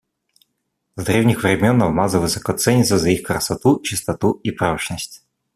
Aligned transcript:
С 0.95 1.05
древних 1.05 1.43
времен 1.43 1.79
алмазы 1.83 2.17
высоко 2.17 2.53
ценятся 2.53 2.97
за 2.97 3.11
их 3.11 3.21
красоту, 3.21 3.81
чистоту 3.83 4.31
и 4.41 4.49
прочность. 4.49 5.23